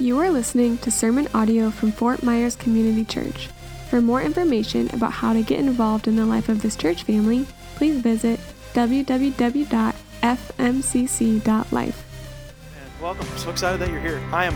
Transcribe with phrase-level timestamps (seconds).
[0.00, 3.48] You are listening to sermon audio from Fort Myers Community Church.
[3.90, 7.46] For more information about how to get involved in the life of this church family,
[7.74, 8.38] please visit
[8.74, 9.74] www.fmcc.life.
[12.80, 13.26] And welcome.
[13.38, 14.22] So excited that you're here.
[14.30, 14.54] I am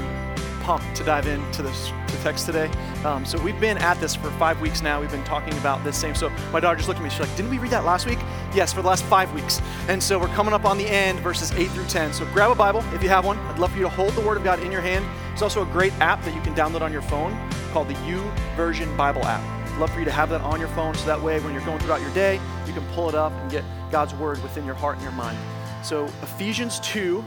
[0.62, 2.70] pumped to dive into this the text today.
[3.04, 5.00] Um, so we've been at this for five weeks now.
[5.00, 6.14] We've been talking about this same.
[6.14, 7.10] So my daughter just looked at me.
[7.10, 8.20] She's like, "Didn't we read that last week?"
[8.54, 9.60] Yes, for the last five weeks.
[9.88, 12.12] And so we're coming up on the end, verses eight through ten.
[12.12, 13.38] So grab a Bible if you have one.
[13.38, 15.04] I'd love for you to hold the Word of God in your hand.
[15.32, 17.36] It's also a great app that you can download on your phone
[17.72, 18.22] called the U
[18.54, 19.42] Version Bible app.
[19.72, 21.64] I'd love for you to have that on your phone so that way when you're
[21.64, 24.74] going throughout your day, you can pull it up and get God's Word within your
[24.74, 25.38] heart and your mind.
[25.82, 27.24] So Ephesians 2,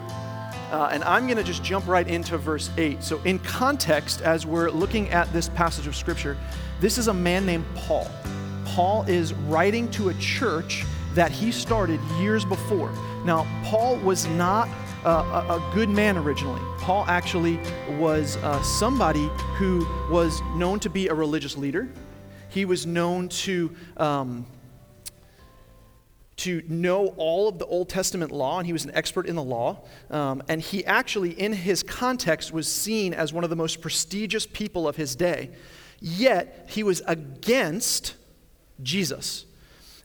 [0.72, 3.04] uh, and I'm going to just jump right into verse 8.
[3.04, 6.38] So, in context, as we're looking at this passage of Scripture,
[6.80, 8.10] this is a man named Paul.
[8.66, 12.92] Paul is writing to a church that he started years before.
[13.26, 14.68] Now, Paul was not
[15.10, 16.62] a, a, good man originally.
[16.80, 17.60] Paul actually
[17.98, 21.88] was uh, somebody who was known to be a religious leader.
[22.50, 24.46] He was known to um,
[26.38, 29.44] to know all of the Old Testament law, and he was an expert in the
[29.44, 29.84] law.
[30.10, 34.46] Um, and he actually, in his context, was seen as one of the most prestigious
[34.46, 35.52] people of his day.
[36.02, 38.16] Yet, he was against
[38.84, 39.46] Jesus.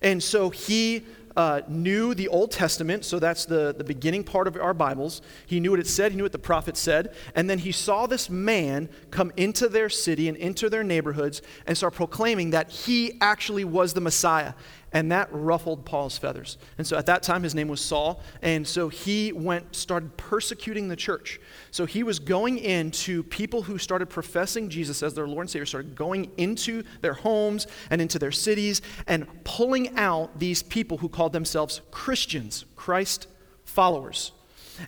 [0.03, 1.05] And so he
[1.37, 5.23] uh, knew the Old Testament, so that's the, the beginning part of our Bibles.
[5.47, 8.07] He knew what it said, he knew what the prophet said, and then he saw
[8.07, 13.19] this man come into their city and into their neighborhoods and start proclaiming that he
[13.21, 14.55] actually was the Messiah.
[14.93, 16.59] And that ruffled Paul's feathers.
[16.77, 18.21] And so at that time, his name was Saul.
[18.43, 21.39] And so he went, started persecuting the church.
[21.71, 25.67] So he was going into people who started professing Jesus as their Lord and Savior,
[25.67, 31.09] started going into their homes and into their cities and pulling out these people who
[31.09, 33.29] called themselves Christians, Christ
[33.65, 34.33] followers.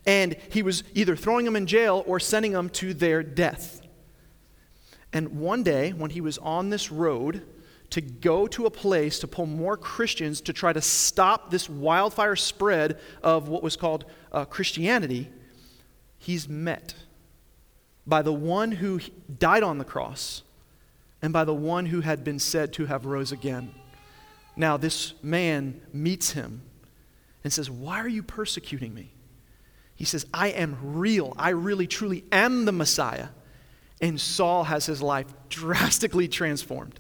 [0.05, 3.83] And he was either throwing them in jail or sending them to their death.
[5.13, 7.43] And one day, when he was on this road,
[7.93, 12.37] to go to a place to pull more Christians to try to stop this wildfire
[12.37, 15.29] spread of what was called uh, Christianity,
[16.17, 16.95] he's met
[18.07, 18.99] by the one who
[19.39, 20.43] died on the cross
[21.21, 23.75] and by the one who had been said to have rose again.
[24.57, 26.63] Now, this man meets him
[27.45, 29.13] and says, Why are you persecuting me?
[29.95, 31.35] He says, I am real.
[31.37, 33.29] I really, truly am the Messiah.
[34.01, 36.99] And Saul has his life drastically transformed.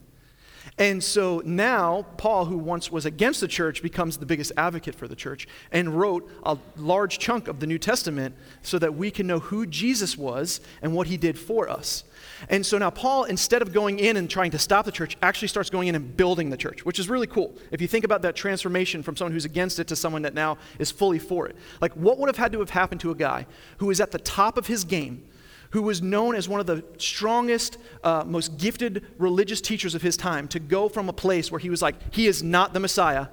[0.78, 5.06] And so now, Paul, who once was against the church, becomes the biggest advocate for
[5.06, 9.26] the church and wrote a large chunk of the New Testament so that we can
[9.26, 12.04] know who Jesus was and what he did for us.
[12.48, 15.48] And so now, Paul, instead of going in and trying to stop the church, actually
[15.48, 17.54] starts going in and building the church, which is really cool.
[17.70, 20.58] If you think about that transformation from someone who's against it to someone that now
[20.78, 21.56] is fully for it.
[21.80, 23.46] Like, what would have had to have happened to a guy
[23.78, 25.24] who is at the top of his game?
[25.72, 30.16] Who was known as one of the strongest, uh, most gifted religious teachers of his
[30.16, 33.28] time, to go from a place where he was like, he is not the Messiah,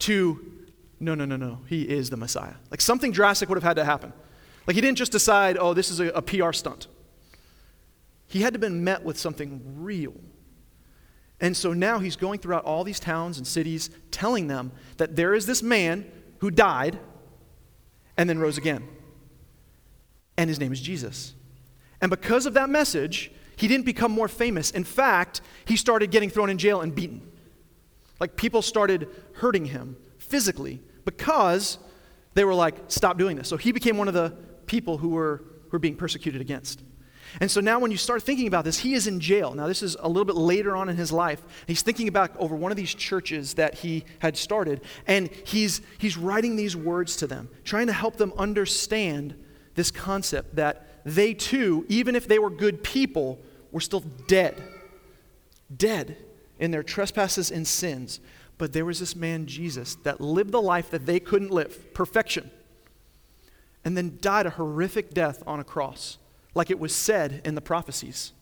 [0.00, 0.40] to,
[0.98, 2.54] no, no, no, no, he is the Messiah.
[2.70, 4.12] Like something drastic would have had to happen.
[4.66, 6.86] Like he didn't just decide, oh, this is a, a PR stunt.
[8.26, 10.14] He had to have been met with something real.
[11.40, 15.34] And so now he's going throughout all these towns and cities telling them that there
[15.34, 16.98] is this man who died
[18.16, 18.88] and then rose again.
[20.38, 21.34] And his name is Jesus.
[22.02, 24.70] And because of that message, he didn't become more famous.
[24.72, 27.22] In fact, he started getting thrown in jail and beaten.
[28.20, 31.78] Like people started hurting him physically because
[32.34, 33.48] they were like, stop doing this.
[33.48, 34.30] So he became one of the
[34.66, 36.82] people who were, who were being persecuted against.
[37.40, 39.54] And so now, when you start thinking about this, he is in jail.
[39.54, 41.42] Now, this is a little bit later on in his life.
[41.66, 46.18] He's thinking about over one of these churches that he had started, and he's, he's
[46.18, 49.34] writing these words to them, trying to help them understand
[49.74, 53.40] this concept that they too, even if they were good people,
[53.70, 54.62] were still dead.
[55.74, 56.16] Dead
[56.58, 58.20] in their trespasses and sins.
[58.58, 62.50] But there was this man, Jesus, that lived the life that they couldn't live perfection
[63.84, 66.18] and then died a horrific death on a cross,
[66.54, 68.32] like it was said in the prophecies.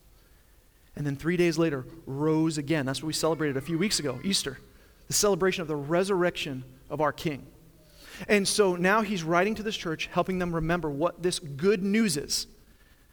[0.95, 2.85] And then three days later, rose again.
[2.85, 4.59] That's what we celebrated a few weeks ago, Easter,
[5.07, 7.47] the celebration of the resurrection of our King.
[8.27, 12.17] And so now he's writing to this church, helping them remember what this good news
[12.17, 12.45] is.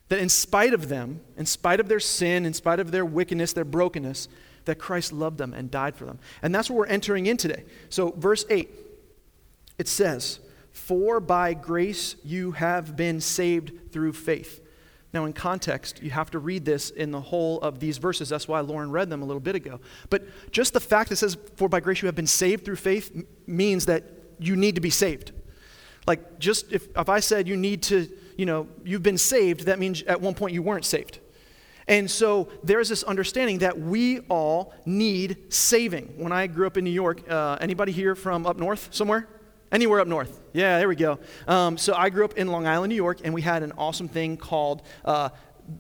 [0.08, 3.52] That in spite of them, in spite of their sin, in spite of their wickedness,
[3.52, 4.28] their brokenness,
[4.64, 6.18] that Christ loved them and died for them.
[6.42, 7.64] And that's what we're entering in today.
[7.88, 8.70] So, verse 8,
[9.78, 10.40] it says,
[10.72, 14.60] For by grace you have been saved through faith.
[15.14, 18.28] Now, in context, you have to read this in the whole of these verses.
[18.28, 19.80] That's why Lauren read them a little bit ago.
[20.10, 22.76] But just the fact that it says, For by grace you have been saved through
[22.76, 24.04] faith, means that
[24.38, 25.32] you need to be saved.
[26.06, 28.08] Like, just if, if I said you need to,
[28.38, 31.18] you know, you've been saved, that means at one point you weren't saved.
[31.88, 36.14] And so there's this understanding that we all need saving.
[36.16, 39.26] When I grew up in New York, uh, anybody here from up north somewhere?
[39.72, 40.40] Anywhere up north?
[40.52, 41.18] Yeah, there we go.
[41.46, 44.08] Um, so I grew up in Long Island, New York, and we had an awesome
[44.08, 45.30] thing called uh,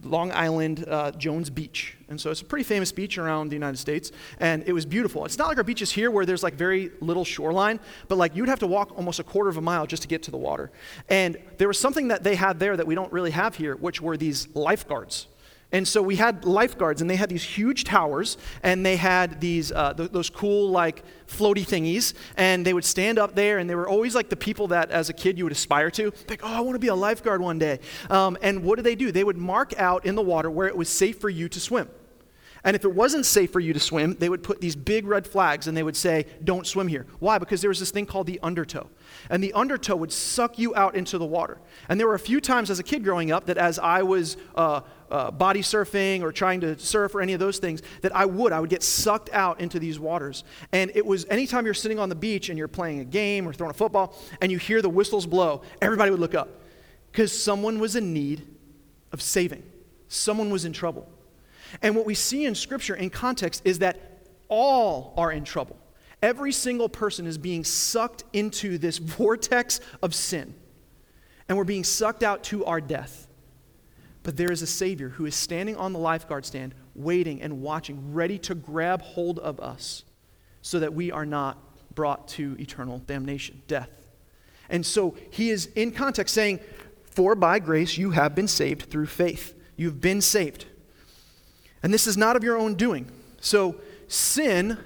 [0.02, 1.96] Long Island uh, Jones Beach.
[2.08, 5.24] And so it's a pretty famous beach around the United States, and it was beautiful.
[5.24, 8.48] It's not like our beaches here where there's like very little shoreline, but like you'd
[8.48, 10.70] have to walk almost a quarter of a mile just to get to the water.
[11.08, 14.00] And there was something that they had there that we don't really have here, which
[14.00, 15.26] were these lifeguards.
[15.70, 19.70] And so we had lifeguards, and they had these huge towers, and they had these
[19.70, 23.74] uh, th- those cool like floaty thingies, and they would stand up there, and they
[23.74, 26.10] were always like the people that, as a kid, you would aspire to.
[26.28, 27.80] Like, oh, I want to be a lifeguard one day.
[28.08, 29.12] Um, and what did they do?
[29.12, 31.90] They would mark out in the water where it was safe for you to swim.
[32.64, 35.26] And if it wasn't safe for you to swim, they would put these big red
[35.26, 37.06] flags and they would say, Don't swim here.
[37.18, 37.38] Why?
[37.38, 38.88] Because there was this thing called the undertow.
[39.30, 41.58] And the undertow would suck you out into the water.
[41.88, 44.36] And there were a few times as a kid growing up that as I was
[44.54, 48.26] uh, uh, body surfing or trying to surf or any of those things, that I
[48.26, 48.52] would.
[48.52, 50.44] I would get sucked out into these waters.
[50.72, 53.52] And it was anytime you're sitting on the beach and you're playing a game or
[53.52, 56.60] throwing a football and you hear the whistles blow, everybody would look up
[57.12, 58.46] because someone was in need
[59.12, 59.62] of saving,
[60.08, 61.08] someone was in trouble.
[61.82, 63.98] And what we see in Scripture in context is that
[64.48, 65.78] all are in trouble.
[66.22, 70.54] Every single person is being sucked into this vortex of sin,
[71.48, 73.26] and we're being sucked out to our death.
[74.22, 78.12] But there is a Savior who is standing on the lifeguard stand, waiting and watching,
[78.12, 80.04] ready to grab hold of us
[80.60, 81.56] so that we are not
[81.94, 83.88] brought to eternal damnation, death.
[84.68, 86.60] And so he is in context saying,
[87.06, 89.54] For by grace you have been saved through faith.
[89.76, 90.66] You've been saved.
[91.82, 93.10] And this is not of your own doing.
[93.40, 93.76] So
[94.08, 94.78] sin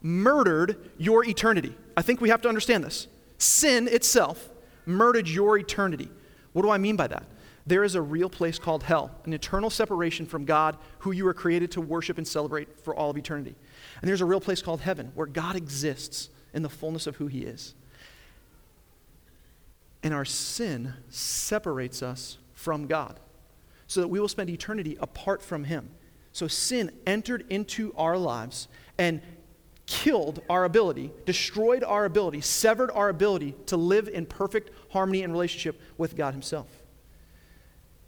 [0.00, 1.74] murdered your eternity.
[1.96, 3.08] I think we have to understand this.
[3.38, 4.48] Sin itself
[4.86, 6.08] murdered your eternity.
[6.52, 7.24] What do I mean by that?
[7.66, 11.34] There is a real place called hell, an eternal separation from God, who you were
[11.34, 13.54] created to worship and celebrate for all of eternity.
[14.00, 17.26] And there's a real place called heaven, where God exists in the fullness of who
[17.26, 17.74] He is.
[20.02, 23.20] And our sin separates us from God,
[23.86, 25.90] so that we will spend eternity apart from Him.
[26.38, 29.20] So sin entered into our lives and
[29.86, 35.32] killed our ability, destroyed our ability, severed our ability to live in perfect harmony and
[35.32, 36.68] relationship with God Himself.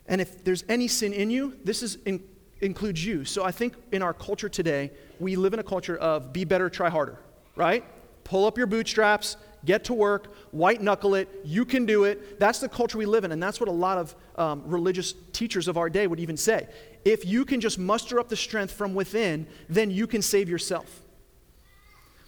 [0.06, 2.22] And if there's any sin in you, this is in,
[2.60, 3.24] includes you.
[3.24, 6.70] So I think in our culture today, we live in a culture of be better,
[6.70, 7.18] try harder,
[7.56, 7.84] right?
[8.22, 12.38] Pull up your bootstraps, get to work, white knuckle it, you can do it.
[12.40, 15.68] That's the culture we live in, and that's what a lot of um, religious teachers
[15.68, 16.68] of our day would even say
[17.04, 21.02] if you can just muster up the strength from within, then you can save yourself.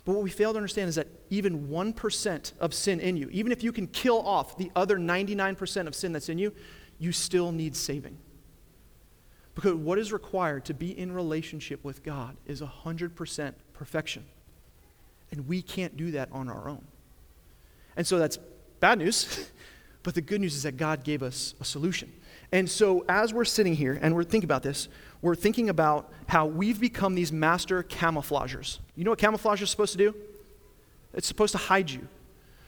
[0.05, 3.53] But what we fail to understand is that even 1% of sin in you, even
[3.53, 6.53] if you can kill off the other 99% of sin that's in you,
[6.99, 8.19] you still need saving.
[9.55, 14.25] Because what is required to be in relationship with God is 100% perfection.
[15.31, 16.85] And we can't do that on our own.
[17.97, 18.39] And so that's
[18.81, 19.49] bad news.
[20.03, 22.13] but the good news is that God gave us a solution.
[22.51, 24.89] And so, as we're sitting here and we're thinking about this,
[25.23, 28.81] we're thinking about how we've become these master camouflagers.
[28.95, 30.15] You know what camouflage is supposed to do?
[31.15, 32.07] It's supposed to hide you.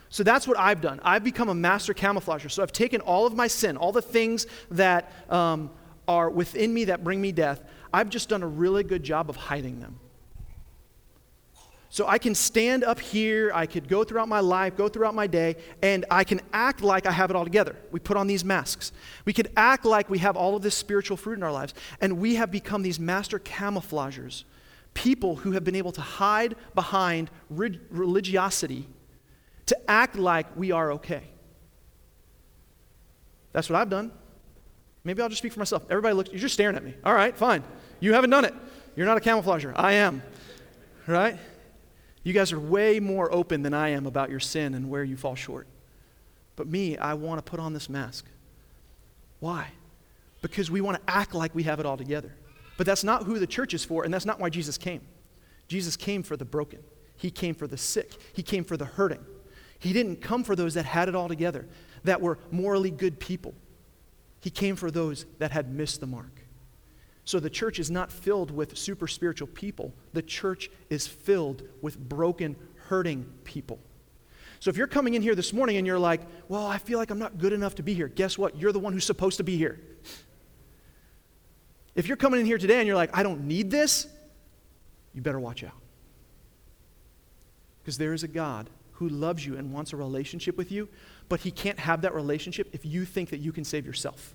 [0.08, 1.00] So that's what I've done.
[1.02, 2.50] I've become a master camouflager.
[2.50, 5.70] So I've taken all of my sin, all the things that um,
[6.06, 7.62] are within me that bring me death,
[7.92, 9.98] I've just done a really good job of hiding them.
[11.94, 15.28] So I can stand up here, I could go throughout my life, go throughout my
[15.28, 17.76] day, and I can act like I have it all together.
[17.92, 18.90] We put on these masks.
[19.24, 22.18] We could act like we have all of this spiritual fruit in our lives, and
[22.18, 24.44] we have become these master camouflagers,
[24.94, 28.88] people who have been able to hide behind religiosity
[29.66, 31.22] to act like we are okay.
[33.52, 34.10] That's what I've done.
[35.04, 35.84] Maybe I'll just speak for myself.
[35.88, 36.94] Everybody looks, you're just staring at me.
[37.04, 37.62] All right, fine.
[38.00, 38.54] You haven't done it.
[38.96, 39.72] You're not a camouflager.
[39.76, 40.24] I am.
[41.06, 41.38] Right?
[42.24, 45.16] You guys are way more open than I am about your sin and where you
[45.16, 45.68] fall short.
[46.56, 48.24] But me, I want to put on this mask.
[49.40, 49.68] Why?
[50.40, 52.34] Because we want to act like we have it all together.
[52.76, 55.02] But that's not who the church is for, and that's not why Jesus came.
[55.68, 56.80] Jesus came for the broken,
[57.16, 59.24] He came for the sick, He came for the hurting.
[59.78, 61.68] He didn't come for those that had it all together,
[62.04, 63.54] that were morally good people.
[64.40, 66.43] He came for those that had missed the mark.
[67.24, 69.94] So the church is not filled with super spiritual people.
[70.12, 72.56] The church is filled with broken,
[72.88, 73.78] hurting people.
[74.60, 77.10] So if you're coming in here this morning and you're like, well, I feel like
[77.10, 78.58] I'm not good enough to be here, guess what?
[78.58, 79.80] You're the one who's supposed to be here.
[81.94, 84.06] If you're coming in here today and you're like, I don't need this,
[85.12, 85.72] you better watch out.
[87.82, 90.88] Because there is a God who loves you and wants a relationship with you,
[91.28, 94.34] but he can't have that relationship if you think that you can save yourself.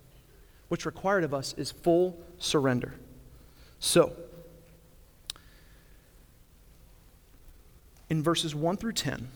[0.69, 2.93] What's required of us is full surrender.
[3.79, 4.15] So,
[8.09, 9.27] in verses 1 through 10,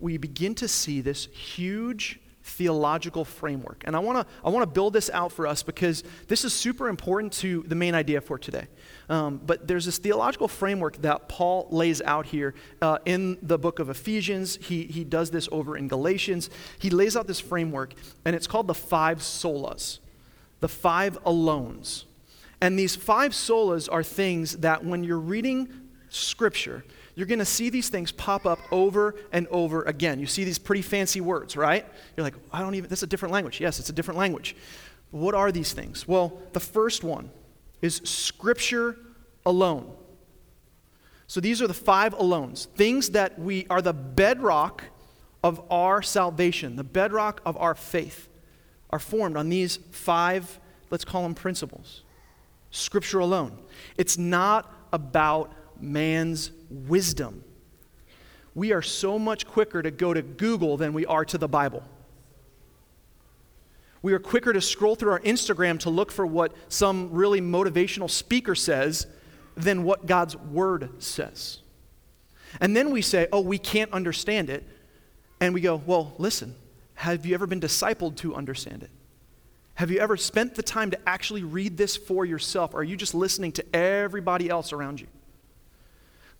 [0.00, 3.82] we begin to see this huge theological framework.
[3.86, 6.52] And I want to I want to build this out for us because this is
[6.54, 8.66] super important to the main idea for today.
[9.08, 13.78] Um, but there's this theological framework that Paul lays out here uh, in the book
[13.78, 14.58] of Ephesians.
[14.62, 16.50] He, he does this over in Galatians.
[16.78, 17.94] He lays out this framework,
[18.24, 19.98] and it's called the five solas,
[20.60, 22.04] the five alones.
[22.60, 25.68] And these five solas are things that when you're reading
[26.08, 26.84] Scripture,
[27.14, 30.20] you're going to see these things pop up over and over again.
[30.20, 31.84] You see these pretty fancy words, right?
[32.16, 33.60] You're like, I don't even, that's a different language.
[33.60, 34.56] Yes, it's a different language.
[35.10, 36.06] What are these things?
[36.06, 37.30] Well, the first one
[37.82, 38.96] is Scripture
[39.44, 39.92] alone.
[41.26, 44.84] So these are the five alones, things that we are the bedrock
[45.44, 48.27] of our salvation, the bedrock of our faith,
[48.90, 50.58] are formed on these five,
[50.90, 52.02] let's call them principles.
[52.70, 53.58] Scripture alone.
[53.96, 57.44] It's not about man's wisdom.
[58.54, 61.82] We are so much quicker to go to Google than we are to the Bible.
[64.02, 68.10] We are quicker to scroll through our Instagram to look for what some really motivational
[68.10, 69.06] speaker says
[69.56, 71.58] than what God's Word says.
[72.60, 74.64] And then we say, oh, we can't understand it.
[75.40, 76.54] And we go, well, listen,
[76.98, 78.90] have you ever been discipled to understand it?
[79.74, 82.74] Have you ever spent the time to actually read this for yourself?
[82.74, 85.06] Or are you just listening to everybody else around you?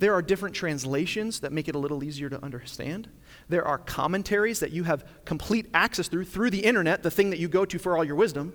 [0.00, 3.08] There are different translations that make it a little easier to understand.
[3.48, 7.38] There are commentaries that you have complete access through through the internet, the thing that
[7.38, 8.52] you go to for all your wisdom,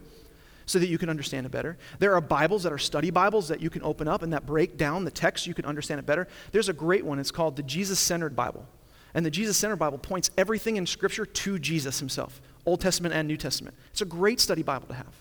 [0.66, 1.78] so that you can understand it better.
[2.00, 4.76] There are Bibles that are study Bibles that you can open up and that break
[4.76, 6.28] down the text, so you can understand it better.
[6.52, 8.68] There's a great one, it's called the Jesus Centered Bible.
[9.14, 13.28] And the Jesus Center Bible points everything in Scripture to Jesus himself, Old Testament and
[13.28, 13.76] New Testament.
[13.92, 15.14] It's a great study Bible to have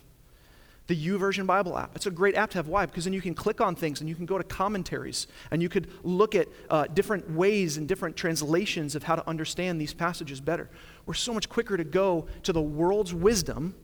[0.89, 1.95] the YouVersion Bible app.
[1.95, 2.69] It's a great app to have.
[2.69, 2.87] Why?
[2.87, 5.69] Because then you can click on things and you can go to commentaries and you
[5.69, 10.41] could look at uh, different ways and different translations of how to understand these passages
[10.41, 10.69] better.
[11.07, 13.75] We're so much quicker to go to the world's wisdom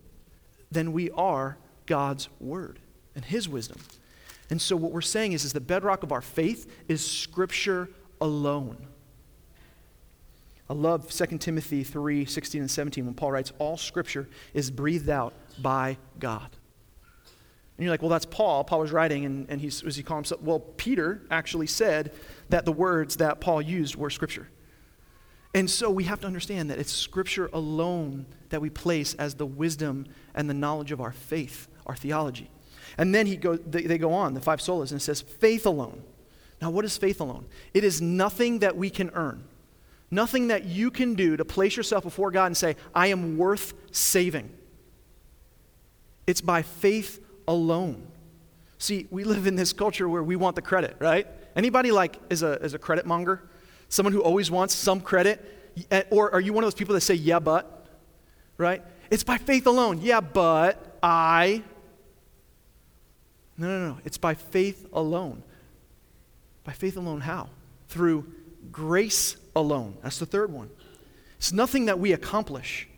[0.71, 2.79] than we are God's word
[3.15, 3.79] and his wisdom.
[4.50, 7.88] And so what we're saying is, is the bedrock of our faith is scripture
[8.21, 8.87] alone.
[10.71, 15.09] I love 2 Timothy 3 16 and 17 when Paul writes, All scripture is breathed
[15.09, 16.51] out by God.
[17.79, 18.65] And you're like, well, that's Paul.
[18.65, 20.43] Paul was writing, and, and he's, was he calling himself?
[20.43, 22.13] Well, Peter actually said
[22.49, 24.49] that the words that Paul used were Scripture.
[25.55, 29.47] And so we have to understand that it's Scripture alone that we place as the
[29.47, 32.51] wisdom and the knowledge of our faith, our theology.
[32.99, 35.65] And then he go, they, they go on, the five solas, and it says, faith
[35.65, 36.03] alone.
[36.61, 37.47] Now, what is faith alone?
[37.75, 39.45] It is nothing that we can earn,
[40.11, 43.75] nothing that you can do to place yourself before God and say, I am worth
[43.91, 44.50] saving.
[46.27, 48.07] It's by faith alone.
[48.79, 51.27] See, we live in this culture where we want the credit, right?
[51.57, 53.43] Anybody like is a, is a credit monger?
[53.88, 55.45] Someone who always wants some credit?
[55.91, 57.87] Eh, or are you one of those people that say, yeah, but?
[58.57, 58.83] Right?
[59.11, 60.00] It's by faith alone.
[60.03, 61.62] Yeah, but I.
[63.57, 63.99] No, no, no.
[64.05, 65.43] It's by faith alone.
[66.65, 67.49] By faith alone, how?
[67.88, 68.27] Through
[68.71, 69.99] grace alone.
[70.03, 70.71] That's the third one.
[71.37, 72.88] It's nothing that we accomplish.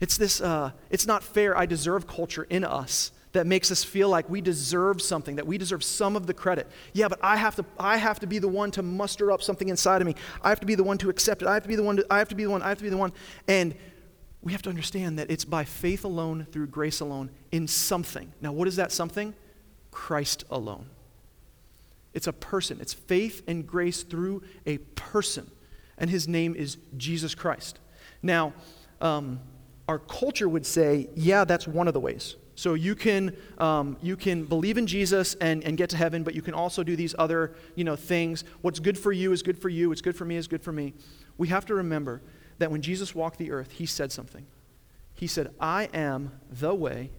[0.00, 4.08] It's this, uh, it's not fair, I deserve culture in us that makes us feel
[4.08, 6.66] like we deserve something, that we deserve some of the credit.
[6.92, 9.68] Yeah, but I have to, I have to be the one to muster up something
[9.68, 10.14] inside of me.
[10.42, 11.48] I have to be the one to accept it.
[11.48, 11.96] I have to be the one.
[11.96, 12.62] To, I have to be the one.
[12.62, 13.12] I have to be the one.
[13.46, 13.74] And
[14.42, 18.32] we have to understand that it's by faith alone, through grace alone, in something.
[18.40, 19.34] Now, what is that something?
[19.90, 20.86] Christ alone.
[22.16, 22.78] It's a person.
[22.80, 25.50] It's faith and grace through a person,
[25.98, 27.78] and his name is Jesus Christ.
[28.22, 28.54] Now,
[29.02, 29.38] um,
[29.86, 32.36] our culture would say, yeah, that's one of the ways.
[32.54, 36.34] So you can, um, you can believe in Jesus and, and get to heaven, but
[36.34, 38.44] you can also do these other you know, things.
[38.62, 39.90] What's good for you is good for you.
[39.90, 40.94] What's good for me is good for me.
[41.36, 42.22] We have to remember
[42.56, 44.46] that when Jesus walked the earth, he said something.
[45.12, 47.10] He said, I am the way,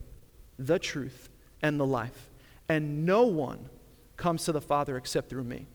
[0.58, 1.30] the truth,
[1.62, 2.32] and the life.
[2.68, 3.70] And no one
[4.18, 5.68] comes to the Father except through me.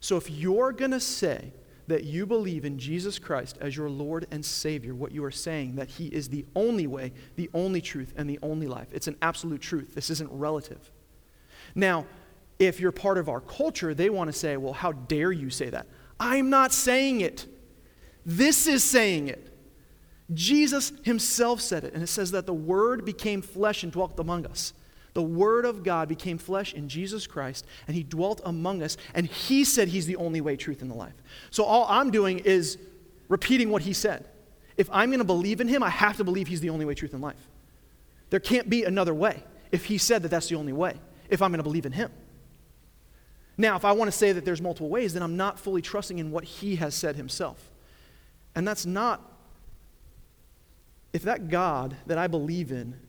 [0.00, 1.52] So if you're going to say
[1.88, 5.76] that you believe in Jesus Christ as your Lord and Savior, what you are saying
[5.76, 8.88] that He is the only way, the only truth, and the only life.
[8.92, 9.94] It's an absolute truth.
[9.94, 10.90] This isn't relative.
[11.74, 12.06] Now,
[12.58, 15.70] if you're part of our culture, they want to say, well, how dare you say
[15.70, 15.86] that?
[16.20, 17.46] I'm not saying it.
[18.26, 19.54] This is saying it.
[20.34, 24.44] Jesus himself said it, and it says that the Word became flesh and dwelt among
[24.44, 24.74] us.
[25.18, 29.26] The Word of God became flesh in Jesus Christ, and He dwelt among us, and
[29.26, 31.20] He said He's the only way, truth, and the life.
[31.50, 32.78] So all I'm doing is
[33.28, 34.28] repeating what He said.
[34.76, 36.94] If I'm going to believe in him, I have to believe he's the only way,
[36.94, 37.48] truth, and life.
[38.30, 40.94] There can't be another way if he said that that's the only way,
[41.28, 42.12] if I'm going to believe in him.
[43.56, 46.20] Now, if I want to say that there's multiple ways, then I'm not fully trusting
[46.20, 47.72] in what he has said himself.
[48.54, 49.20] And that's not,
[51.12, 53.00] if that God that I believe in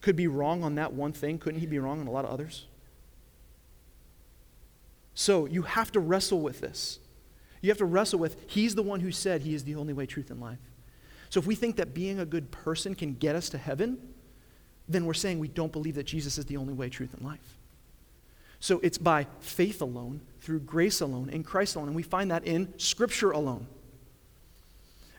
[0.00, 2.30] could be wrong on that one thing, couldn't he be wrong on a lot of
[2.30, 2.66] others?
[5.14, 6.98] So you have to wrestle with this.
[7.62, 10.06] You have to wrestle with, he's the one who said he is the only way,
[10.06, 10.58] truth, and life.
[11.30, 13.98] So if we think that being a good person can get us to heaven,
[14.88, 17.56] then we're saying we don't believe that Jesus is the only way, truth, and life.
[18.60, 21.88] So it's by faith alone, through grace alone, in Christ alone.
[21.88, 23.66] And we find that in Scripture alone.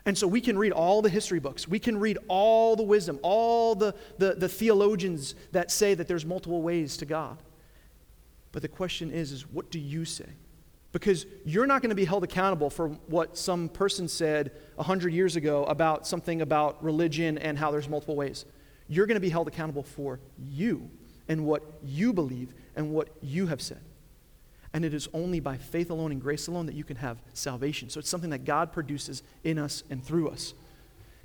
[0.07, 1.67] And so we can read all the history books.
[1.67, 6.25] We can read all the wisdom, all the, the, the theologians that say that there's
[6.25, 7.37] multiple ways to God.
[8.53, 10.29] But the question is, is what do you say?
[10.93, 15.35] Because you're not going to be held accountable for what some person said 100 years
[15.35, 18.45] ago about something about religion and how there's multiple ways.
[18.87, 20.89] You're going to be held accountable for you
[21.27, 23.81] and what you believe and what you have said.
[24.77, 27.89] And it is only by faith alone and grace alone that you can have salvation.
[27.89, 30.53] So it's something that God produces in us and through us.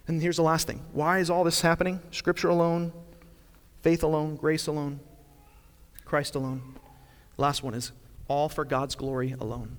[0.09, 2.01] And here's the last thing why is all this happening?
[2.13, 2.95] Scripture alone,
[3.83, 5.01] faith alone, grace alone,
[6.07, 6.63] Christ alone.
[7.37, 7.93] Last one is
[8.27, 9.77] all for God's glory alone.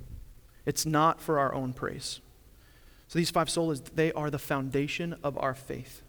[0.68, 2.22] It's not for our own praise.
[3.08, 6.03] So these five solas, they are the foundation of our faith.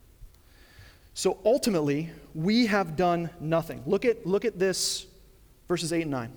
[1.15, 3.85] So ultimately, we have done nothing.
[3.87, 5.07] Look at, look at this,
[5.67, 6.33] verses 8 and 9.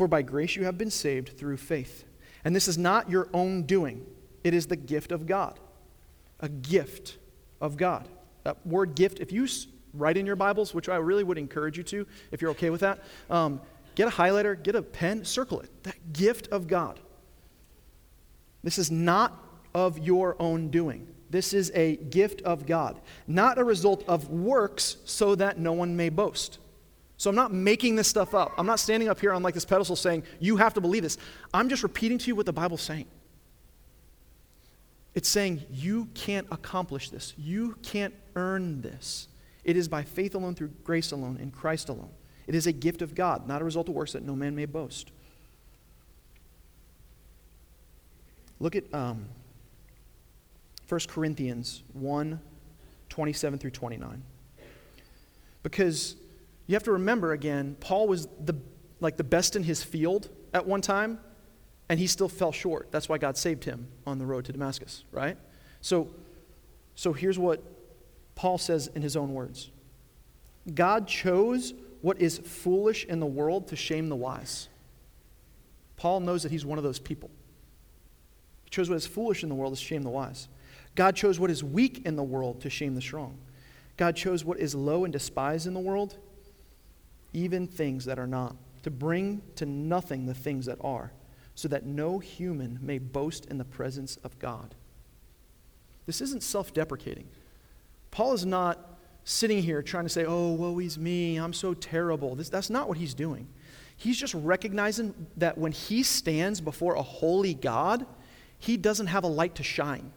[0.00, 2.04] For by grace you have been saved through faith.
[2.42, 4.06] And this is not your own doing,
[4.42, 5.60] it is the gift of God.
[6.40, 7.18] A gift
[7.60, 8.08] of God.
[8.44, 9.46] That word gift, if you
[9.92, 12.80] write in your Bibles, which I really would encourage you to, if you're okay with
[12.80, 13.60] that, um,
[13.94, 15.68] get a highlighter, get a pen, circle it.
[15.82, 16.98] That gift of God.
[18.64, 19.38] This is not
[19.74, 21.08] of your own doing.
[21.28, 25.94] This is a gift of God, not a result of works so that no one
[25.94, 26.58] may boast.
[27.20, 28.54] So I'm not making this stuff up.
[28.56, 31.18] I'm not standing up here on like this pedestal saying, you have to believe this.
[31.52, 33.04] I'm just repeating to you what the Bible's saying.
[35.14, 37.34] It's saying you can't accomplish this.
[37.36, 39.28] You can't earn this.
[39.64, 42.08] It is by faith alone, through grace alone, in Christ alone.
[42.46, 44.64] It is a gift of God, not a result of works that no man may
[44.64, 45.10] boast.
[48.60, 49.26] Look at um,
[50.88, 52.40] 1 Corinthians 1
[53.10, 54.22] 27 through 29.
[55.62, 56.16] Because
[56.70, 58.54] you have to remember again, Paul was the,
[59.00, 61.18] like the best in his field at one time,
[61.88, 62.92] and he still fell short.
[62.92, 65.36] That's why God saved him on the road to Damascus, right?
[65.80, 66.10] So,
[66.94, 67.60] so here's what
[68.36, 69.72] Paul says in his own words
[70.72, 74.68] God chose what is foolish in the world to shame the wise.
[75.96, 77.30] Paul knows that he's one of those people.
[78.62, 80.48] He chose what is foolish in the world to shame the wise.
[80.94, 83.38] God chose what is weak in the world to shame the strong.
[83.96, 86.16] God chose what is low and despised in the world,
[87.32, 91.12] even things that are not, to bring to nothing the things that are,
[91.54, 94.74] so that no human may boast in the presence of God.
[96.06, 97.28] This isn't self deprecating.
[98.10, 102.34] Paul is not sitting here trying to say, oh, woe is me, I'm so terrible.
[102.34, 103.48] This, that's not what he's doing.
[103.96, 108.06] He's just recognizing that when he stands before a holy God,
[108.58, 110.12] he doesn't have a light to shine.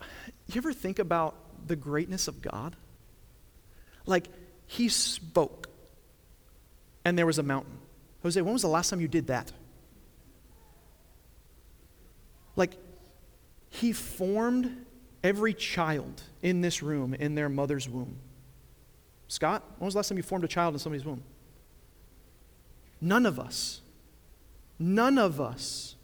[0.00, 2.76] You ever think about the greatness of God?
[4.06, 4.26] Like,
[4.72, 5.68] he spoke,
[7.04, 7.76] and there was a mountain.
[8.22, 9.52] Jose, when was the last time you did that?
[12.56, 12.78] Like,
[13.68, 14.86] he formed
[15.22, 18.16] every child in this room in their mother's womb.
[19.28, 21.22] Scott, when was the last time you formed a child in somebody's womb?
[22.98, 23.82] None of us,
[24.78, 25.96] none of us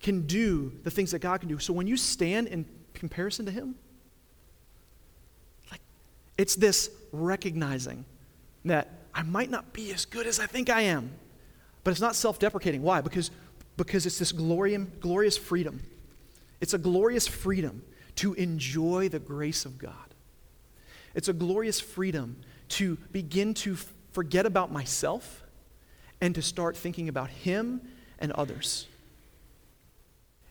[0.00, 1.58] can do the things that God can do.
[1.58, 3.74] So when you stand in comparison to Him,
[6.42, 8.04] it's this recognizing
[8.64, 11.12] that I might not be as good as I think I am,
[11.84, 12.82] but it's not self-deprecating.
[12.82, 13.00] Why?
[13.00, 13.30] Because
[13.76, 15.80] because it's this glorious freedom.
[16.60, 17.82] It's a glorious freedom
[18.16, 19.94] to enjoy the grace of God.
[21.14, 22.36] It's a glorious freedom
[22.70, 23.76] to begin to
[24.12, 25.42] forget about myself
[26.20, 27.80] and to start thinking about Him
[28.18, 28.86] and others.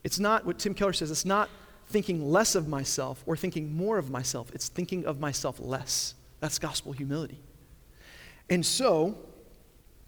[0.04, 1.50] It's not what Tim Keller says, it's not
[1.92, 6.16] thinking less of myself or thinking more of myself, it's thinking of myself less.
[6.40, 7.40] That's gospel humility.
[8.50, 9.18] And so,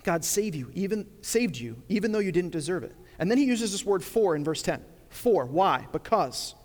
[0.03, 2.95] God saved you, even saved you, even though you didn't deserve it.
[3.19, 4.83] And then he uses this word for in verse 10.
[5.09, 5.87] For, why?
[5.91, 6.55] Because.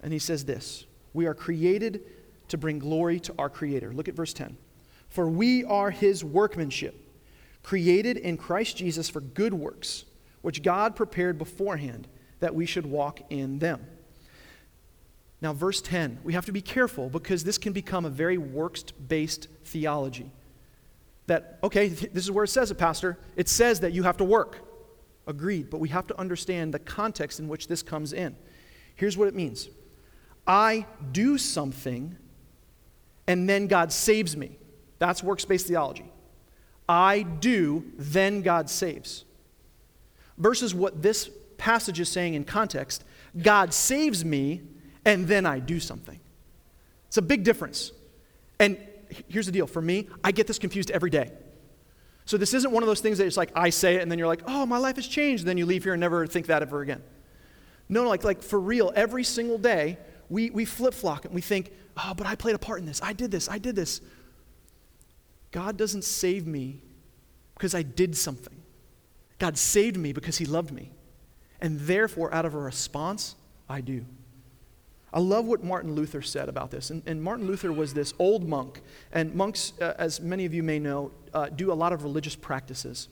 [0.00, 2.02] And he says this We are created
[2.48, 3.92] to bring glory to our Creator.
[3.92, 4.56] Look at verse 10.
[5.08, 6.94] For we are his workmanship,
[7.62, 10.04] created in Christ Jesus for good works,
[10.42, 12.06] which God prepared beforehand
[12.38, 13.86] that we should walk in them.
[15.42, 18.82] Now, verse 10, we have to be careful because this can become a very works
[18.82, 20.30] based theology.
[21.26, 23.18] That, okay, this is where it says it, Pastor.
[23.36, 24.58] It says that you have to work.
[25.26, 28.36] Agreed, but we have to understand the context in which this comes in.
[28.96, 29.68] Here's what it means
[30.46, 32.16] I do something,
[33.26, 34.58] and then God saves me.
[34.98, 36.10] That's works based theology.
[36.88, 39.24] I do, then God saves.
[40.36, 43.04] Versus what this passage is saying in context
[43.40, 44.62] God saves me,
[45.04, 46.18] and then I do something.
[47.08, 47.92] It's a big difference.
[48.58, 48.78] And
[49.28, 51.32] here's the deal for me, I get this confused every day.
[52.24, 54.18] So this isn't one of those things that it's like I say it and then
[54.18, 55.42] you're like, oh, my life has changed.
[55.42, 57.02] And Then you leave here and never think that ever again.
[57.88, 61.72] No, like, like for real, every single day, we, we flip flop and we think,
[61.96, 63.00] oh, but I played a part in this.
[63.02, 63.48] I did this.
[63.48, 64.00] I did this.
[65.50, 66.82] God doesn't save me
[67.54, 68.62] because I did something.
[69.40, 70.92] God saved me because he loved me.
[71.60, 73.34] And therefore, out of a response,
[73.68, 74.04] I do.
[75.12, 76.90] I love what Martin Luther said about this.
[76.90, 78.80] And, and Martin Luther was this old monk.
[79.12, 82.36] And monks, uh, as many of you may know, uh, do a lot of religious
[82.36, 83.08] practices.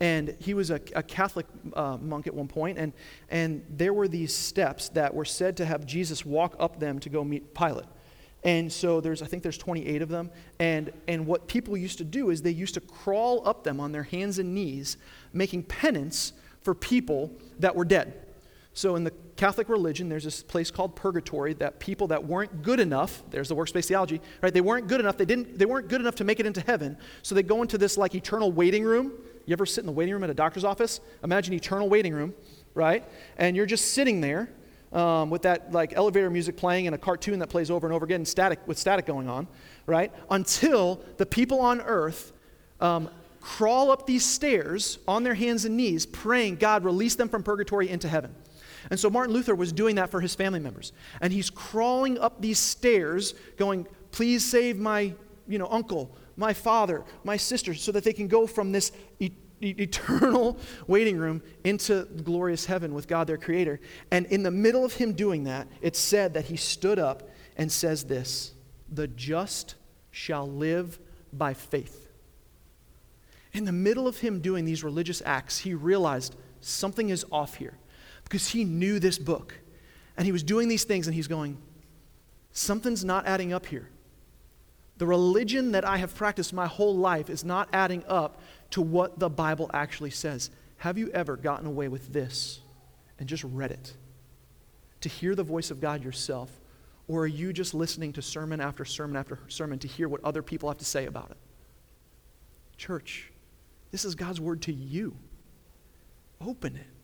[0.00, 2.92] And he was a, a Catholic uh, monk at one point, and,
[3.30, 7.08] and there were these steps that were said to have Jesus walk up them to
[7.08, 7.86] go meet Pilate.
[8.44, 10.30] And so there's, I think there's 28 of them.
[10.60, 13.90] And, and what people used to do is they used to crawl up them on
[13.90, 14.96] their hands and knees,
[15.32, 16.32] making penance
[16.62, 18.27] for people that were dead.
[18.78, 22.78] So in the Catholic religion, there's this place called purgatory that people that weren't good
[22.78, 24.54] enough, there's the works-based theology, right?
[24.54, 26.96] They weren't good enough, they, didn't, they weren't good enough to make it into heaven.
[27.22, 29.14] So they go into this like eternal waiting room.
[29.46, 31.00] You ever sit in the waiting room at a doctor's office?
[31.24, 32.34] Imagine eternal waiting room,
[32.74, 33.04] right?
[33.36, 34.48] And you're just sitting there
[34.92, 38.04] um, with that like elevator music playing and a cartoon that plays over and over
[38.04, 39.48] again, static with static going on,
[39.86, 40.12] right?
[40.30, 42.32] Until the people on earth
[42.80, 43.10] um,
[43.40, 47.88] crawl up these stairs on their hands and knees, praying, God, release them from purgatory
[47.88, 48.32] into heaven.
[48.90, 50.92] And so Martin Luther was doing that for his family members.
[51.20, 55.14] And he's crawling up these stairs, going, Please save my
[55.48, 59.32] you know, uncle, my father, my sister, so that they can go from this e-
[59.60, 63.80] eternal waiting room into glorious heaven with God, their creator.
[64.10, 67.72] And in the middle of him doing that, it's said that he stood up and
[67.72, 68.52] says this
[68.92, 69.74] The just
[70.10, 70.98] shall live
[71.32, 72.08] by faith.
[73.52, 77.78] In the middle of him doing these religious acts, he realized something is off here
[78.28, 79.54] because he knew this book.
[80.16, 81.56] And he was doing these things and he's going,
[82.52, 83.88] something's not adding up here.
[84.98, 89.18] The religion that I have practiced my whole life is not adding up to what
[89.18, 90.50] the Bible actually says.
[90.78, 92.60] Have you ever gotten away with this
[93.18, 93.94] and just read it?
[95.02, 96.50] To hear the voice of God yourself?
[97.06, 100.42] Or are you just listening to sermon after sermon after sermon to hear what other
[100.42, 101.36] people have to say about it?
[102.76, 103.30] Church,
[103.92, 105.16] this is God's word to you.
[106.40, 106.97] Open it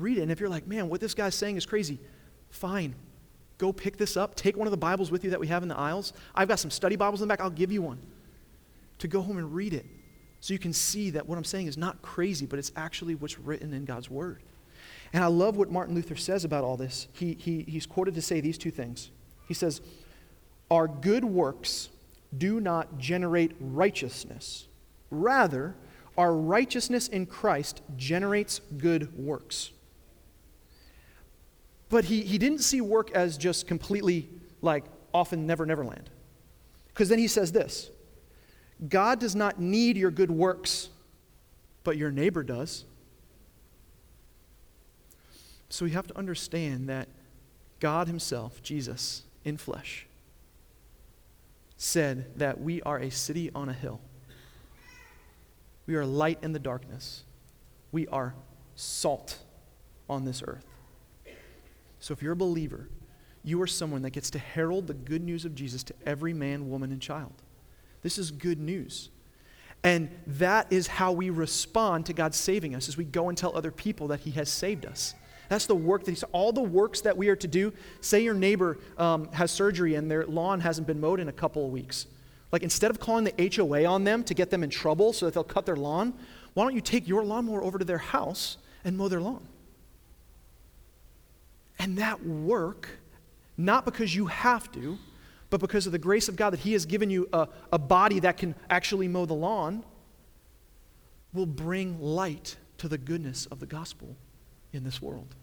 [0.00, 0.22] read it.
[0.22, 1.98] And if you're like, man, what this guy's saying is crazy,
[2.50, 2.94] fine.
[3.58, 4.34] Go pick this up.
[4.34, 6.12] Take one of the Bibles with you that we have in the aisles.
[6.34, 7.40] I've got some study Bibles in the back.
[7.40, 7.98] I'll give you one
[8.98, 9.86] to go home and read it
[10.40, 13.38] so you can see that what I'm saying is not crazy, but it's actually what's
[13.38, 14.42] written in God's Word.
[15.12, 17.08] And I love what Martin Luther says about all this.
[17.12, 19.10] He, he, he's quoted to say these two things.
[19.48, 19.80] He says,
[20.70, 21.88] Our good works
[22.36, 24.68] do not generate righteousness.
[25.10, 25.74] Rather,
[26.16, 29.70] our righteousness in Christ generates good works.
[31.88, 34.28] But he, he didn't see work as just completely
[34.60, 36.10] like often Never Never Land.
[36.88, 37.90] Because then he says this
[38.88, 40.90] God does not need your good works,
[41.84, 42.84] but your neighbor does.
[45.68, 47.08] So we have to understand that
[47.80, 50.06] God Himself, Jesus, in flesh,
[51.76, 54.00] said that we are a city on a hill.
[55.86, 57.24] We are light in the darkness.
[57.92, 58.34] We are
[58.74, 59.38] salt
[60.08, 60.66] on this earth.
[62.00, 62.88] So if you're a believer,
[63.44, 66.68] you are someone that gets to herald the good news of Jesus to every man,
[66.68, 67.32] woman, and child.
[68.02, 69.10] This is good news.
[69.84, 73.56] And that is how we respond to God saving us as we go and tell
[73.56, 75.14] other people that He has saved us.
[75.48, 77.72] That's the work that He's, all the works that we are to do.
[78.00, 81.64] Say your neighbor um, has surgery and their lawn hasn't been mowed in a couple
[81.64, 82.06] of weeks.
[82.50, 85.34] Like instead of calling the HOA on them to get them in trouble so that
[85.34, 86.14] they'll cut their lawn,
[86.54, 89.46] why don't you take your lawnmower over to their house and mow their lawn?
[91.88, 92.86] And that work,
[93.56, 94.98] not because you have to,
[95.48, 98.20] but because of the grace of God that He has given you a, a body
[98.20, 99.82] that can actually mow the lawn,
[101.32, 104.16] will bring light to the goodness of the gospel
[104.74, 105.34] in this world.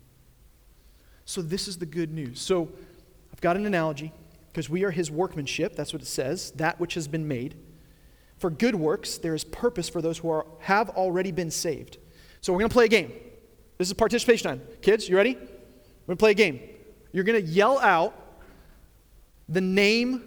[1.25, 2.39] So, this is the good news.
[2.41, 2.69] So,
[3.33, 4.13] I've got an analogy
[4.51, 5.75] because we are His workmanship.
[5.75, 7.55] That's what it says, that which has been made.
[8.37, 11.97] For good works, there is purpose for those who are, have already been saved.
[12.41, 13.13] So, we're going to play a game.
[13.79, 14.61] This is participation time.
[14.83, 15.39] Kids, you ready?
[16.05, 16.59] We're going to play a game.
[17.11, 18.13] You're going to yell out
[19.49, 20.23] the name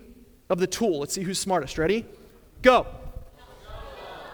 [0.48, 1.00] of the tool.
[1.00, 1.78] Let's see who's smartest.
[1.78, 2.04] Ready?
[2.62, 2.86] Go.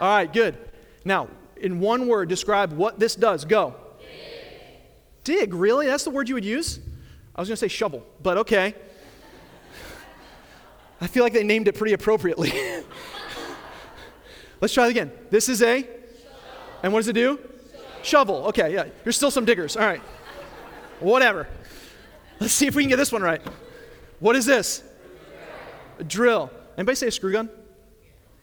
[0.01, 0.57] All right, good.
[1.05, 3.45] Now, in one word, describe what this does.
[3.45, 3.75] Go.
[5.25, 5.39] Dig.
[5.39, 5.87] Dig, really?
[5.87, 6.81] That's the word you would use?
[7.35, 8.75] I was going to say shovel, but okay.
[11.01, 12.53] I feel like they named it pretty appropriately.
[14.61, 15.13] Let's try it again.
[15.31, 15.87] This is a.
[16.83, 17.39] And what does it do?
[18.03, 18.47] Shovel.
[18.47, 18.85] Okay, yeah.
[19.03, 19.77] There's still some diggers.
[19.77, 20.01] All right.
[21.05, 21.47] Whatever.
[22.41, 23.43] Let's see if we can get this one right.
[24.21, 24.83] What is this?
[25.99, 26.51] A drill.
[26.77, 27.51] Anybody say a screw gun?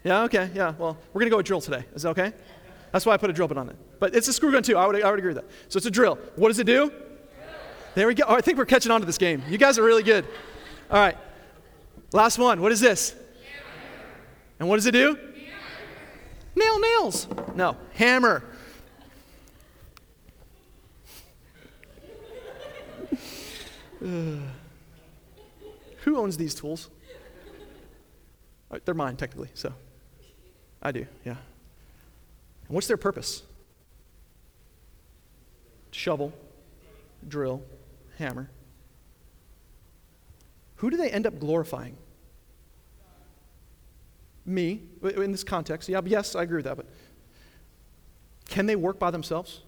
[0.04, 0.74] Yeah, okay, yeah.
[0.78, 1.84] Well, we're going to go with drill today.
[1.96, 2.34] Is that okay?
[2.92, 3.76] That's why I put a drill bit on it.
[4.00, 4.78] But it's a screw gun too.
[4.78, 5.52] I would, I would agree with that.
[5.70, 6.18] So it's a drill.
[6.36, 6.92] What does it do?
[7.96, 8.24] There we go.
[8.28, 9.44] Oh, I think we're catching on to this game.
[9.50, 10.26] You guys are really good.
[10.90, 11.18] All right.
[12.14, 12.62] Last one.
[12.62, 13.16] What is this?
[14.60, 15.18] And what does it do?
[16.56, 17.28] Nail nails.
[17.56, 18.44] No, hammer.
[24.02, 24.42] Who
[26.18, 26.90] owns these tools?
[28.72, 29.74] Uh, they're mine, technically, so
[30.82, 31.36] I do, yeah.
[32.68, 33.44] And what's their purpose?
[35.92, 36.34] Shovel,
[37.28, 37.62] drill,
[38.18, 38.50] hammer.
[40.78, 41.98] Who do they end up glorifying?
[44.46, 45.88] Me, in this context.
[45.88, 46.88] Yeah, yes, I agree with that, but
[48.50, 49.62] can they work by themselves?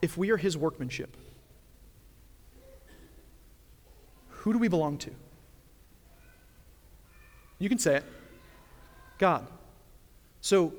[0.00, 1.16] If we are his workmanship,
[4.28, 5.10] who do we belong to?
[7.58, 8.04] You can say it
[9.18, 9.46] God.
[10.40, 10.72] So,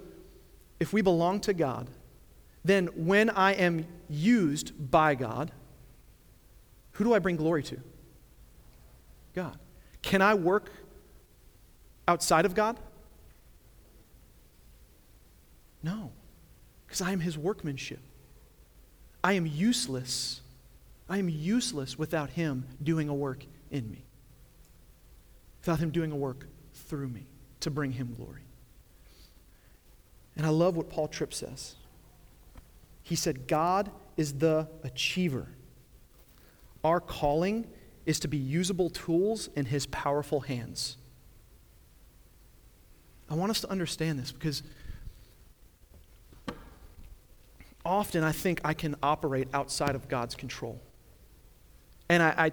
[0.80, 1.90] if we belong to God,
[2.64, 5.52] then when I am used by God,
[6.94, 7.78] who do I bring glory to?
[9.36, 9.58] God.
[10.02, 10.72] Can I work
[12.08, 12.80] outside of God?
[15.84, 16.12] No,
[16.86, 18.00] because I am His workmanship.
[19.24, 20.42] I am useless.
[21.10, 24.04] I am useless without Him doing a work in me,
[25.62, 27.26] without Him doing a work through me
[27.62, 28.42] to bring Him glory.
[30.38, 31.76] And I love what Paul Tripp says.
[33.04, 35.48] He said, God is the achiever.
[36.84, 37.68] Our calling
[38.06, 40.98] is to be usable tools in His powerful hands.
[43.30, 44.64] I want us to understand this because
[47.90, 50.80] often I think I can operate outside of God's control.
[52.08, 52.52] And I, I,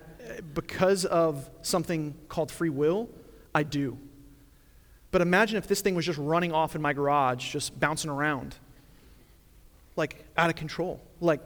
[0.55, 3.09] because of something called free will,
[3.55, 3.99] I do.
[5.11, 8.57] But imagine if this thing was just running off in my garage, just bouncing around,
[9.95, 11.01] like out of control.
[11.21, 11.41] Like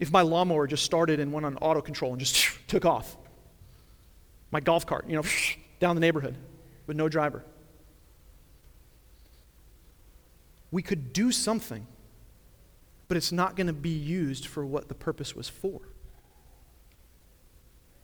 [0.00, 3.16] if my lawnmower just started and went on auto control and just took off.
[4.50, 5.22] My golf cart, you know,
[5.78, 6.36] down the neighborhood
[6.88, 7.44] with no driver.
[10.72, 11.86] We could do something
[13.10, 15.80] but it's not going to be used for what the purpose was for.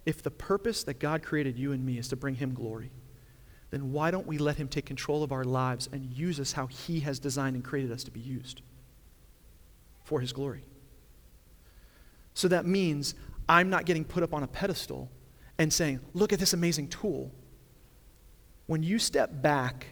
[0.04, 2.90] If the purpose that God created you and me is to bring Him glory,
[3.70, 6.66] then why don't we let Him take control of our lives and use us how
[6.66, 8.62] He has designed and created us to be used
[10.02, 10.64] for His glory?
[12.34, 13.14] So that means
[13.48, 15.08] I'm not getting put up on a pedestal
[15.56, 17.30] and saying, look at this amazing tool.
[18.66, 19.86] When you step back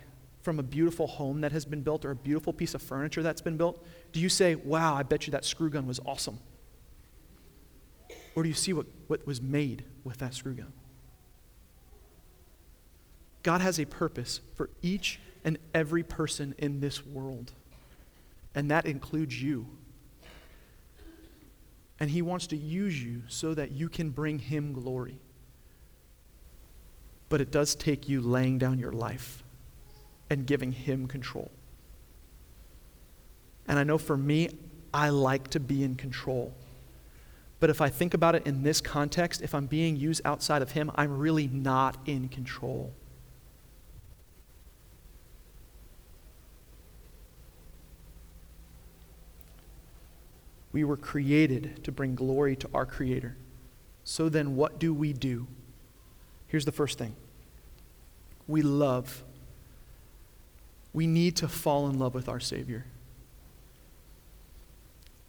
[0.44, 3.40] from a beautiful home that has been built or a beautiful piece of furniture that's
[3.40, 6.38] been built, do you say, wow, I bet you that screw gun was awesome?
[8.34, 10.72] Or do you see what, what was made with that screw gun?
[13.42, 17.52] God has a purpose for each and every person in this world,
[18.54, 19.66] and that includes you.
[21.98, 25.18] And He wants to use you so that you can bring Him glory.
[27.30, 29.43] But it does take you laying down your life
[30.34, 31.48] and giving Him control.
[33.68, 34.48] And I know for me,
[34.92, 36.52] I like to be in control.
[37.60, 40.72] But if I think about it in this context, if I'm being used outside of
[40.72, 42.92] Him, I'm really not in control.
[50.72, 53.36] We were created to bring glory to our Creator.
[54.02, 55.46] So then, what do we do?
[56.48, 57.14] Here's the first thing
[58.48, 59.22] we love
[60.94, 62.86] we need to fall in love with our Savior.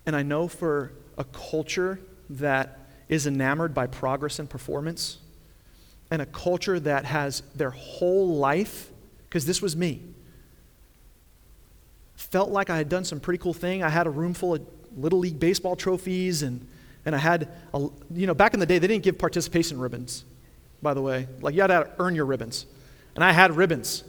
[0.06, 2.00] And I know for a culture
[2.30, 5.18] that is enamored by progress and performance,
[6.12, 8.92] and a culture that has their whole life,
[9.24, 10.02] because this was me,
[12.16, 13.84] felt like I had done some pretty cool thing.
[13.84, 16.66] I had a room full of Little League baseball trophies, and,
[17.06, 20.26] and I had, a, you know, back in the day, they didn't give participation ribbons,
[20.82, 21.28] by the way.
[21.42, 22.68] Like, you had to earn your ribbons.
[23.16, 24.04] And I had ribbons.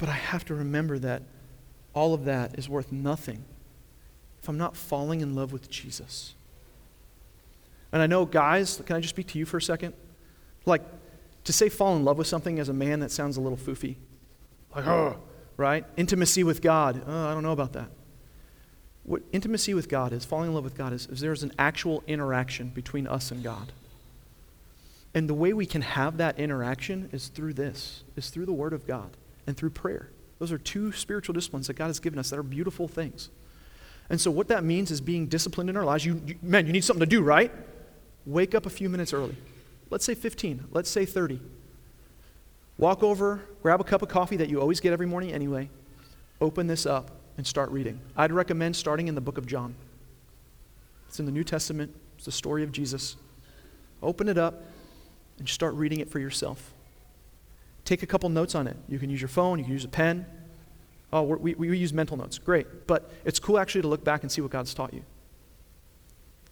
[0.00, 1.22] But I have to remember that
[1.92, 3.44] all of that is worth nothing
[4.42, 6.34] if I'm not falling in love with Jesus.
[7.92, 9.92] And I know, guys, can I just speak to you for a second?
[10.64, 10.80] Like,
[11.44, 13.96] to say fall in love with something as a man, that sounds a little foofy.
[14.74, 15.18] Like, oh,
[15.58, 15.84] right?
[15.98, 17.02] Intimacy with God.
[17.06, 17.90] Oh, I don't know about that.
[19.04, 22.02] What intimacy with God is, falling in love with God, is, is there's an actual
[22.06, 23.72] interaction between us and God.
[25.12, 28.72] And the way we can have that interaction is through this, is through the Word
[28.72, 29.10] of God
[29.50, 30.08] and through prayer.
[30.38, 33.28] Those are two spiritual disciplines that God has given us that are beautiful things.
[34.08, 36.06] And so, what that means is being disciplined in our lives.
[36.06, 37.52] You, you, man, you need something to do, right?
[38.24, 39.36] Wake up a few minutes early.
[39.90, 41.40] Let's say 15, let's say 30.
[42.78, 45.68] Walk over, grab a cup of coffee that you always get every morning anyway,
[46.40, 48.00] open this up, and start reading.
[48.16, 49.74] I'd recommend starting in the book of John.
[51.08, 53.16] It's in the New Testament, it's the story of Jesus.
[54.02, 54.62] Open it up
[55.38, 56.72] and start reading it for yourself.
[57.90, 58.76] Take a couple notes on it.
[58.88, 60.24] You can use your phone, you can use a pen.
[61.12, 62.38] Oh, we, we use mental notes.
[62.38, 62.86] Great.
[62.86, 65.02] But it's cool actually to look back and see what God's taught you.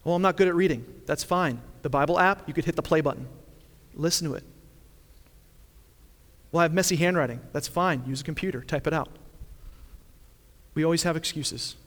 [0.03, 0.85] Well, I'm not good at reading.
[1.05, 1.61] That's fine.
[1.81, 3.25] The Bible app, you could hit the play button.
[3.93, 4.43] Listen to it.
[6.51, 7.39] Well, I have messy handwriting.
[7.53, 8.03] That's fine.
[8.05, 9.07] Use a computer, type it out.
[10.73, 11.77] We always have excuses.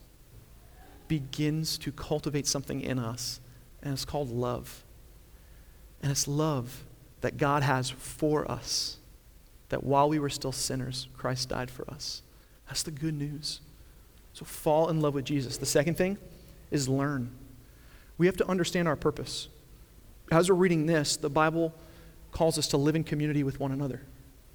[1.07, 3.39] Begins to cultivate something in us,
[3.83, 4.83] and it's called love.
[6.01, 6.85] And it's love
[7.21, 8.97] that God has for us,
[9.69, 12.21] that while we were still sinners, Christ died for us.
[12.67, 13.61] That's the good news.
[14.33, 15.57] So fall in love with Jesus.
[15.57, 16.17] The second thing
[16.71, 17.31] is learn.
[18.17, 19.47] We have to understand our purpose.
[20.31, 21.73] As we're reading this, the Bible
[22.31, 24.01] calls us to live in community with one another.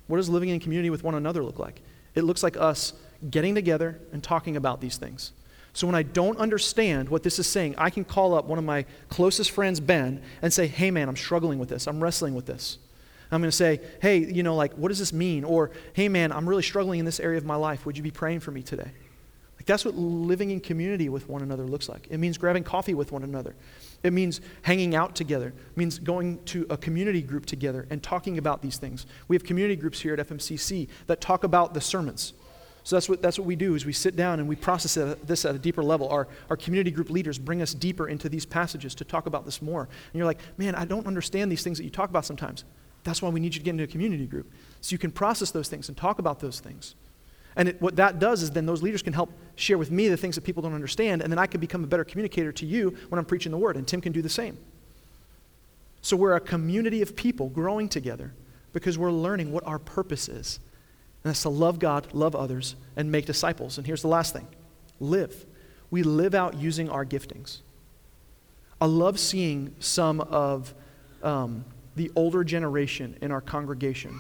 [0.09, 1.81] What does living in community with one another look like?
[2.15, 2.93] It looks like us
[3.31, 5.33] getting together and talking about these things.
[5.73, 8.65] So when I don't understand what this is saying, I can call up one of
[8.65, 11.87] my closest friends, Ben, and say, hey, man, I'm struggling with this.
[11.87, 12.79] I'm wrestling with this.
[13.31, 15.45] I'm going to say, hey, you know, like, what does this mean?
[15.45, 17.85] Or, hey, man, I'm really struggling in this area of my life.
[17.85, 18.91] Would you be praying for me today?
[19.57, 22.07] Like, that's what living in community with one another looks like.
[22.11, 23.55] It means grabbing coffee with one another.
[24.03, 25.49] It means hanging out together.
[25.49, 29.05] It means going to a community group together and talking about these things.
[29.27, 32.33] We have community groups here at FMCC that talk about the sermons.
[32.85, 35.45] So that's what, that's what we do is we sit down and we process this
[35.45, 36.09] at a deeper level.
[36.09, 39.61] Our, our community group leaders bring us deeper into these passages to talk about this
[39.61, 39.83] more.
[39.83, 42.65] And you're like, man, I don't understand these things that you talk about sometimes.
[43.05, 44.53] That's why we need you to get into a community group.
[44.81, 46.95] So you can process those things and talk about those things.
[47.57, 50.17] And it, what that does is then those leaders can help share with me the
[50.17, 52.97] things that people don't understand, and then I can become a better communicator to you
[53.09, 54.57] when I'm preaching the word, and Tim can do the same.
[56.01, 58.33] So we're a community of people growing together
[58.73, 60.61] because we're learning what our purpose is.
[61.25, 63.77] And that's to love God, love others, and make disciples.
[63.77, 64.47] And here's the last thing
[65.01, 65.45] live.
[65.91, 67.59] We live out using our giftings.
[68.81, 70.75] I love seeing some of
[71.23, 71.65] um,
[71.99, 74.19] the older generation in our congregation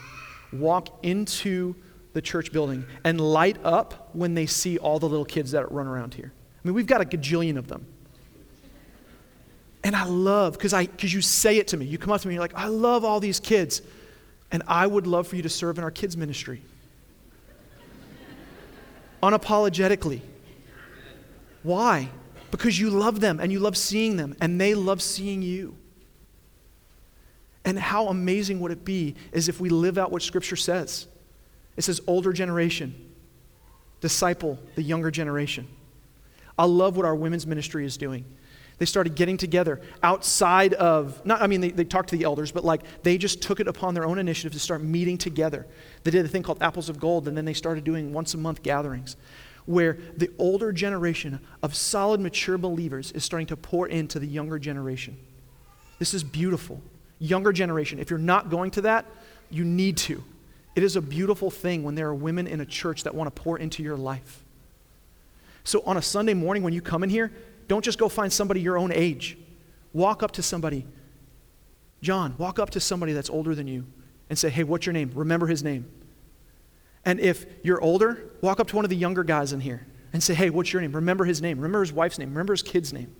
[0.52, 1.74] walk into
[2.12, 5.86] the church building and light up when they see all the little kids that run
[5.86, 6.32] around here.
[6.34, 7.86] I mean, we've got a gajillion of them.
[9.84, 11.86] And I love, because I because you say it to me.
[11.86, 13.80] You come up to me you're like, I love all these kids.
[14.50, 16.62] And I would love for you to serve in our kids' ministry.
[19.22, 20.20] Unapologetically.
[21.62, 22.08] Why?
[22.50, 25.76] Because you love them and you love seeing them, and they love seeing you.
[27.68, 31.06] And how amazing would it be is if we live out what Scripture says?
[31.76, 32.94] It says, older generation,
[34.00, 35.68] disciple the younger generation.
[36.58, 38.24] I love what our women's ministry is doing.
[38.78, 42.52] They started getting together outside of, not, I mean, they, they talked to the elders,
[42.52, 45.66] but like they just took it upon their own initiative to start meeting together.
[46.04, 48.38] They did a thing called Apples of Gold, and then they started doing once a
[48.38, 49.14] month gatherings
[49.66, 54.58] where the older generation of solid, mature believers is starting to pour into the younger
[54.58, 55.18] generation.
[55.98, 56.80] This is beautiful
[57.18, 59.06] younger generation, if you're not going to that,
[59.50, 60.22] you need to.
[60.76, 63.42] It is a beautiful thing when there are women in a church that want to
[63.42, 64.44] pour into your life.
[65.64, 67.32] So on a Sunday morning when you come in here,
[67.66, 69.36] don't just go find somebody your own age.
[69.92, 70.86] Walk up to somebody.
[72.00, 73.86] John, walk up to somebody that's older than you
[74.30, 75.10] and say, hey, what's your name?
[75.14, 75.90] Remember his name.
[77.04, 80.22] And if you're older, walk up to one of the younger guys in here and
[80.22, 80.92] say, hey, what's your name?
[80.92, 81.58] Remember his name.
[81.58, 82.30] Remember his wife's name.
[82.30, 83.14] Remember his kid's name.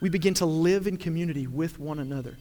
[0.00, 2.36] We begin to live in community with one another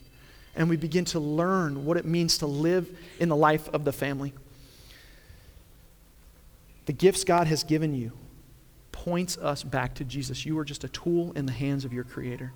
[0.58, 2.90] and we begin to learn what it means to live
[3.20, 4.34] in the life of the family.
[6.88, 8.12] The gifts God has given you
[8.92, 10.46] points us back to Jesus.
[10.46, 12.52] You are just a tool in the hands of your Creator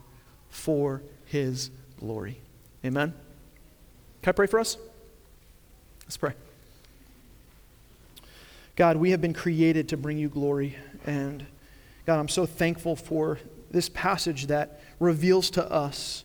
[0.49, 2.39] for His glory.
[2.83, 3.13] Amen?
[4.23, 4.77] Can I pray for us?
[6.03, 6.33] Let's pray.
[8.75, 10.75] God, we have been created to bring you glory.
[11.05, 11.45] And
[12.07, 13.37] God, I'm so thankful for
[13.69, 16.23] this passage that reveals to us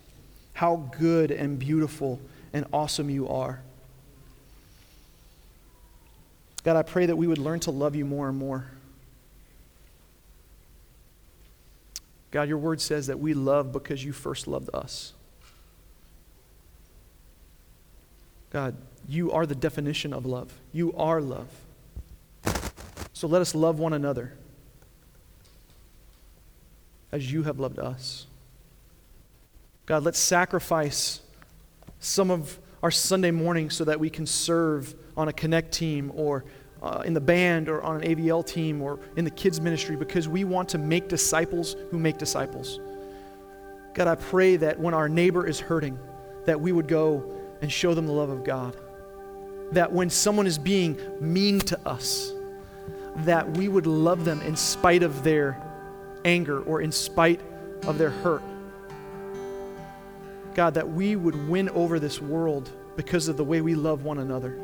[0.56, 2.18] how good and beautiful
[2.54, 3.60] and awesome you are.
[6.64, 8.64] God, I pray that we would learn to love you more and more.
[12.30, 15.12] God, your word says that we love because you first loved us.
[18.48, 18.76] God,
[19.06, 20.50] you are the definition of love.
[20.72, 21.48] You are love.
[23.12, 24.32] So let us love one another
[27.12, 28.26] as you have loved us.
[29.86, 31.20] God, let's sacrifice
[32.00, 36.44] some of our Sunday morning so that we can serve on a Connect team or
[36.82, 40.28] uh, in the band or on an AVL team or in the kids' ministry because
[40.28, 42.80] we want to make disciples who make disciples.
[43.94, 45.96] God, I pray that when our neighbor is hurting,
[46.46, 47.24] that we would go
[47.62, 48.76] and show them the love of God.
[49.70, 52.32] That when someone is being mean to us,
[53.18, 55.62] that we would love them in spite of their
[56.24, 57.40] anger or in spite
[57.86, 58.42] of their hurt.
[60.56, 64.16] God, that we would win over this world because of the way we love one
[64.16, 64.58] another.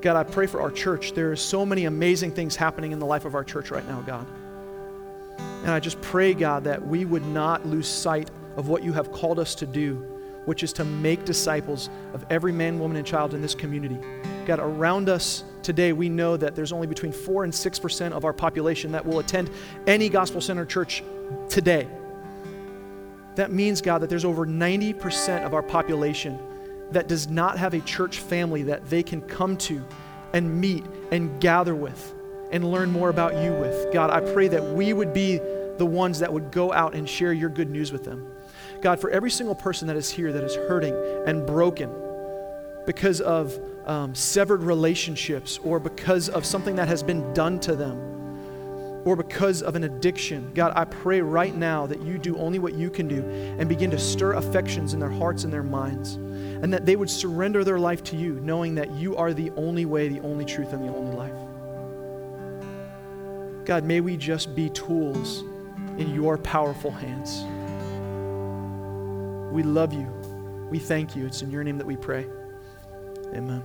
[0.00, 1.12] God, I pray for our church.
[1.12, 4.00] There are so many amazing things happening in the life of our church right now,
[4.00, 4.26] God.
[5.38, 9.12] And I just pray, God, that we would not lose sight of what you have
[9.12, 9.94] called us to do,
[10.44, 13.98] which is to make disciples of every man, woman, and child in this community.
[14.46, 18.32] God, around us today, we know that there's only between 4 and 6% of our
[18.32, 19.48] population that will attend
[19.86, 21.04] any gospel centered church
[21.48, 21.86] today.
[23.38, 26.40] That means, God, that there's over 90% of our population
[26.90, 29.80] that does not have a church family that they can come to
[30.32, 32.16] and meet and gather with
[32.50, 33.92] and learn more about you with.
[33.92, 37.32] God, I pray that we would be the ones that would go out and share
[37.32, 38.26] your good news with them.
[38.82, 41.92] God, for every single person that is here that is hurting and broken
[42.86, 48.17] because of um, severed relationships or because of something that has been done to them
[49.08, 52.74] or because of an addiction, God, I pray right now that you do only what
[52.74, 53.22] you can do
[53.58, 57.08] and begin to stir affections in their hearts and their minds and that they would
[57.08, 60.74] surrender their life to you, knowing that you are the only way, the only truth,
[60.74, 61.32] and the only life.
[63.64, 65.40] God, may we just be tools
[65.96, 67.44] in your powerful hands.
[69.54, 70.06] We love you.
[70.70, 71.24] We thank you.
[71.24, 72.26] It's in your name that we pray.
[73.32, 73.64] Amen.